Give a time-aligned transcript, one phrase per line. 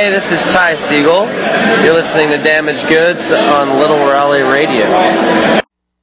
[0.00, 1.26] Hey, this is Ty Siegel.
[1.84, 5.59] You're listening to Damaged Goods on Little Raleigh Radio.